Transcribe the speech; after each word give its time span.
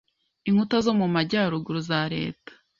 inkuta 0.49 0.75
zo 0.85 0.93
mu 0.99 1.07
Majyarugu 1.15 1.73
za 1.87 1.99
leta 2.13 2.51